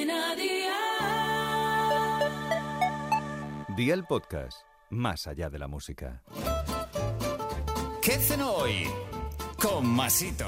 Cadena 0.00 0.34
Dial. 0.34 0.76
Día 3.76 3.92
el 3.92 4.04
podcast, 4.04 4.62
más 4.88 5.26
allá 5.26 5.50
de 5.50 5.58
la 5.58 5.68
música. 5.68 6.22
¿Qué 8.00 8.12
cenó 8.12 8.52
hoy? 8.52 8.88
Con 9.60 9.86
Masito. 9.86 10.46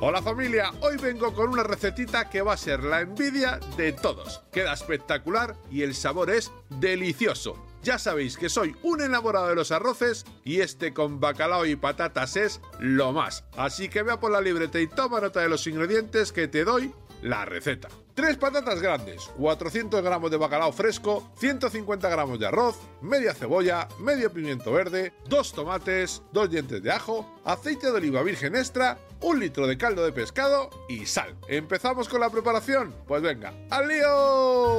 Hola 0.00 0.22
familia, 0.22 0.70
hoy 0.82 0.98
vengo 0.98 1.34
con 1.34 1.48
una 1.50 1.64
recetita 1.64 2.30
que 2.30 2.42
va 2.42 2.52
a 2.52 2.56
ser 2.56 2.84
la 2.84 3.00
envidia 3.00 3.58
de 3.76 3.92
todos. 3.92 4.44
Queda 4.52 4.72
espectacular 4.74 5.56
y 5.68 5.82
el 5.82 5.94
sabor 5.94 6.30
es 6.30 6.52
delicioso. 6.78 7.56
Ya 7.82 7.98
sabéis 7.98 8.36
que 8.36 8.48
soy 8.48 8.76
un 8.82 9.00
enamorado 9.00 9.48
de 9.48 9.56
los 9.56 9.72
arroces 9.72 10.24
y 10.44 10.60
este 10.60 10.94
con 10.94 11.18
bacalao 11.18 11.66
y 11.66 11.74
patatas 11.74 12.36
es 12.36 12.60
lo 12.78 13.12
más. 13.12 13.44
Así 13.56 13.88
que 13.88 14.04
vea 14.04 14.20
por 14.20 14.30
la 14.30 14.40
libreta 14.40 14.78
y 14.78 14.86
toma 14.86 15.20
nota 15.20 15.40
de 15.40 15.48
los 15.48 15.66
ingredientes 15.66 16.30
que 16.30 16.46
te 16.46 16.64
doy 16.64 16.92
la 17.22 17.44
receta. 17.44 17.88
3 18.14 18.36
patatas 18.38 18.80
grandes, 18.80 19.30
400 19.36 20.02
gramos 20.02 20.30
de 20.30 20.38
bacalao 20.38 20.72
fresco, 20.72 21.30
150 21.38 22.08
gramos 22.08 22.38
de 22.38 22.46
arroz, 22.46 22.78
media 23.02 23.34
cebolla, 23.34 23.88
medio 23.98 24.32
pimiento 24.32 24.72
verde, 24.72 25.12
2 25.28 25.52
tomates, 25.52 26.22
2 26.32 26.50
dientes 26.50 26.82
de 26.82 26.92
ajo, 26.92 27.30
aceite 27.44 27.88
de 27.88 27.98
oliva 27.98 28.22
virgen 28.22 28.56
extra, 28.56 28.98
un 29.20 29.38
litro 29.38 29.66
de 29.66 29.76
caldo 29.76 30.02
de 30.04 30.12
pescado 30.12 30.70
y 30.88 31.04
sal. 31.04 31.36
¿Empezamos 31.48 32.08
con 32.08 32.20
la 32.20 32.30
preparación? 32.30 32.94
Pues 33.06 33.20
venga, 33.20 33.52
¡al 33.70 33.86
lío! 33.86 34.75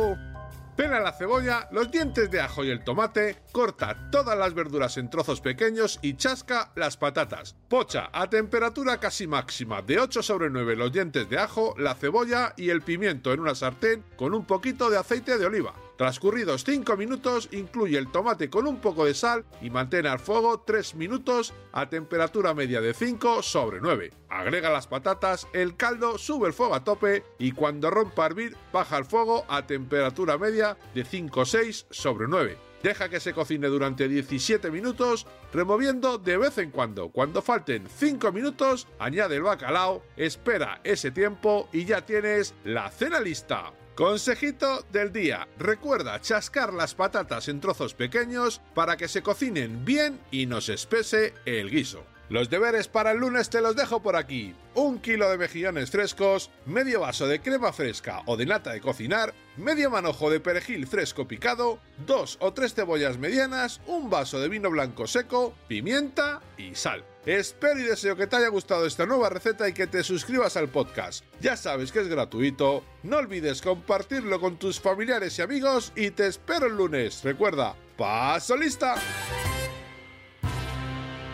Pela 0.78 1.00
la 1.00 1.12
cebolla, 1.12 1.68
los 1.72 1.90
dientes 1.90 2.30
de 2.30 2.40
ajo 2.40 2.64
y 2.64 2.70
el 2.70 2.84
tomate, 2.84 3.38
corta 3.52 4.12
todas 4.12 4.38
las 4.38 4.54
verduras 4.54 4.98
en 4.98 5.10
trozos 5.10 5.42
pequeños 5.42 5.98
y 6.04 6.18
chasca 6.18 6.72
las 6.76 6.98
patatas. 6.98 7.56
Pocha 7.68 8.12
a 8.14 8.30
temperatura 8.30 9.00
casi 9.00 9.26
máxima 9.26 9.82
de 9.82 10.00
8 10.00 10.22
sobre 10.22 10.52
9 10.52 10.76
los 10.76 10.94
dientes 10.94 11.28
de 11.32 11.40
ajo, 11.40 11.74
la 11.80 11.96
cebolla 11.96 12.54
y 12.58 12.70
el 12.70 12.84
pimiento 12.84 13.34
en 13.34 13.40
una 13.40 13.56
sartén 13.56 14.04
con 14.16 14.36
un 14.36 14.46
poquito 14.46 14.92
de 14.92 15.00
aceite 15.00 15.40
de 15.40 15.48
oliva. 15.48 15.87
Transcurridos 15.98 16.64
5 16.64 16.96
minutos, 16.96 17.50
incluye 17.52 17.98
el 17.98 18.12
tomate 18.12 18.52
con 18.52 18.68
un 18.68 18.78
poco 18.78 19.06
de 19.06 19.16
sal 19.16 19.46
y 19.62 19.72
mantén 19.72 20.06
al 20.06 20.20
fuego 20.20 20.60
3 20.60 20.94
minutos 20.94 21.56
a 21.74 21.90
temperatura 21.90 22.54
media 22.54 22.82
de 22.82 22.94
5 22.94 23.42
sobre 23.42 23.82
9. 23.82 24.12
Agrega 24.30 24.70
las 24.70 24.86
patatas, 24.86 25.48
el 25.54 25.76
caldo, 25.76 26.20
sube 26.20 26.48
el 26.48 26.54
fuego 26.54 26.76
a 26.76 26.84
tope 26.84 27.24
y 27.40 27.52
cuando 27.52 27.90
rompa 27.90 28.24
a 28.24 28.28
hervir, 28.28 28.56
baja 28.72 28.98
el 28.98 29.06
fuego 29.06 29.46
a 29.50 29.66
temperatura 29.66 30.38
media 30.38 30.78
de 30.94 31.04
5-6 31.04 31.88
sobre 31.90 32.28
9. 32.28 32.58
Deja 32.84 33.10
que 33.10 33.20
se 33.20 33.34
cocine 33.34 33.68
durante 33.68 34.08
17 34.08 34.70
minutos, 34.70 35.26
removiendo 35.52 36.20
de 36.20 36.38
vez 36.38 36.60
en 36.60 36.70
cuando. 36.70 37.10
Cuando 37.10 37.42
falten 37.42 37.88
5 37.88 38.32
minutos, 38.32 38.88
añade 39.00 39.38
el 39.38 39.42
bacalao, 39.42 40.04
espera 40.16 40.80
ese 40.84 41.10
tiempo 41.10 41.70
y 41.74 41.86
ya 41.86 42.06
tienes 42.06 42.54
la 42.64 42.92
cena 42.92 43.20
lista. 43.20 43.74
Consejito 43.98 44.86
del 44.92 45.12
día. 45.12 45.48
Recuerda 45.58 46.22
chascar 46.22 46.72
las 46.72 46.94
patatas 46.94 47.48
en 47.48 47.60
trozos 47.60 47.96
pequeños 47.96 48.62
para 48.76 48.96
que 48.96 49.08
se 49.08 49.24
cocinen 49.24 49.86
bien 49.86 50.20
y 50.30 50.46
no 50.46 50.62
se 50.62 50.76
espese 50.76 51.34
el 51.48 51.72
guiso. 51.72 52.06
Los 52.30 52.50
deberes 52.50 52.90
para 52.90 53.12
el 53.12 53.20
lunes 53.20 53.50
te 53.50 53.62
los 53.62 53.76
dejo 53.76 54.02
por 54.02 54.18
aquí. 54.18 54.54
Un 54.76 55.00
kilo 55.00 55.30
de 55.30 55.38
mejillones 55.38 55.92
frescos, 55.92 56.50
medio 56.66 57.00
vaso 57.00 57.26
de 57.26 57.40
crema 57.40 57.72
fresca 57.72 58.22
o 58.26 58.36
de 58.36 58.46
nata 58.46 58.74
de 58.74 58.82
cocinar, 58.82 59.34
medio 59.56 59.90
manojo 59.90 60.30
de 60.30 60.42
perejil 60.42 60.88
fresco 60.88 61.26
picado, 61.26 61.80
dos 62.06 62.38
o 62.42 62.52
tres 62.52 62.74
cebollas 62.74 63.18
medianas, 63.18 63.80
un 63.88 64.10
vaso 64.10 64.42
de 64.42 64.50
vino 64.50 64.70
blanco 64.70 65.08
seco, 65.08 65.54
pimienta 65.70 66.42
y 66.58 66.76
sal. 66.76 67.06
Espero 67.26 67.80
y 67.80 67.84
deseo 67.84 68.18
que 68.18 68.28
te 68.28 68.36
haya 68.36 68.50
gustado 68.50 68.86
esta 68.86 69.06
nueva 69.06 69.30
receta 69.30 69.68
y 69.68 69.74
que 69.74 69.88
te 69.88 70.04
suscribas 70.04 70.58
al 70.58 70.68
podcast. 70.68 71.24
Ya 71.40 71.56
sabes 71.56 71.94
que 71.94 72.00
es 72.00 72.10
gratuito, 72.10 72.84
no 73.04 73.18
olvides 73.18 73.62
compartirlo 73.62 74.42
con 74.42 74.58
tus 74.58 74.82
familiares 74.82 75.40
y 75.40 75.44
amigos 75.44 75.94
y 75.96 76.12
te 76.12 76.28
espero 76.28 76.68
el 76.68 76.76
lunes. 76.76 77.24
Recuerda, 77.24 77.76
paso 77.98 78.58
lista. 78.58 78.96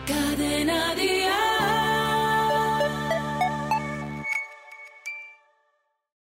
Cadena. 0.06 1.13